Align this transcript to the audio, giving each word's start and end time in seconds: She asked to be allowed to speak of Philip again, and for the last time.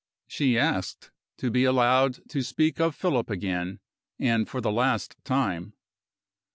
She 0.25 0.57
asked 0.57 1.11
to 1.37 1.51
be 1.51 1.63
allowed 1.63 2.27
to 2.29 2.41
speak 2.41 2.79
of 2.79 2.95
Philip 2.95 3.29
again, 3.29 3.79
and 4.17 4.49
for 4.49 4.59
the 4.59 4.71
last 4.71 5.15
time. 5.23 5.73